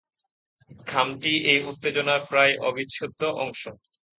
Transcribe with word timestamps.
খামটি 0.87 1.33
এই 1.51 1.59
উত্তেজনার 1.69 2.21
প্রায় 2.29 2.53
অবিচ্ছেদ্য 2.67 3.21
অংশ। 3.43 3.61